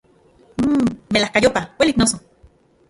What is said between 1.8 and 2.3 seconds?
noso!